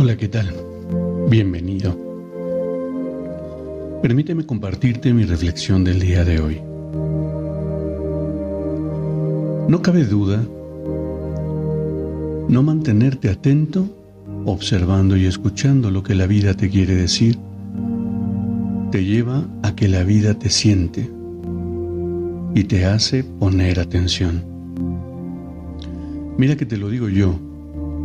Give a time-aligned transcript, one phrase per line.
[0.00, 0.54] Hola, ¿qué tal?
[1.28, 1.98] Bienvenido.
[4.00, 6.60] Permíteme compartirte mi reflexión del día de hoy.
[9.68, 10.40] No cabe duda,
[12.48, 13.88] no mantenerte atento,
[14.44, 17.36] observando y escuchando lo que la vida te quiere decir,
[18.92, 21.10] te lleva a que la vida te siente
[22.54, 24.44] y te hace poner atención.
[26.36, 27.34] Mira que te lo digo yo,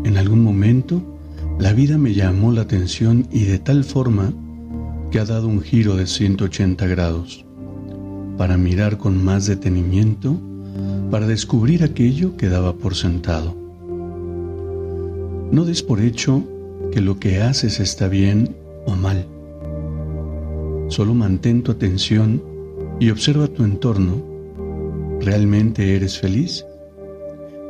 [0.06, 1.13] en algún momento
[1.60, 4.34] la vida me llamó la atención y de tal forma
[5.12, 7.46] que ha dado un giro de 180 grados
[8.38, 10.36] para mirar con más detenimiento,
[11.12, 13.56] para descubrir aquello que daba por sentado.
[15.52, 16.44] No des por hecho
[16.92, 18.56] que lo que haces está bien
[18.88, 19.28] o mal.
[20.88, 22.42] Solo mantén tu atención
[23.00, 24.24] y observa tu entorno.
[25.22, 26.66] ¿Realmente eres feliz?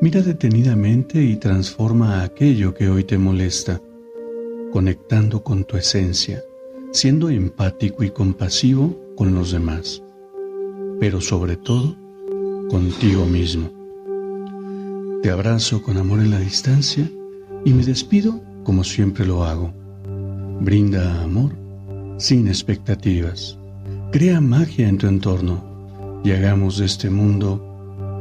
[0.04, 3.82] Mira detenidamente y transforma aquello que hoy te molesta,
[4.73, 6.44] conectando con tu esencia,
[6.92, 10.04] siendo empático y compasivo con los demás,
[11.00, 11.96] pero sobre todo
[12.70, 13.72] contigo mismo.
[15.22, 17.09] Te abrazo con amor en la distancia
[17.64, 19.74] y me despido como siempre lo hago.
[20.59, 21.52] Brinda amor
[22.18, 23.58] sin expectativas.
[24.12, 25.64] Crea magia en tu entorno
[26.26, 27.72] y hagamos de este mundo